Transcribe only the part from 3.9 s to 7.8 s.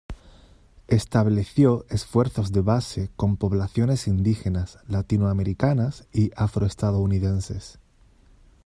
indígenas, latinoamericanas y afroestadounidenses.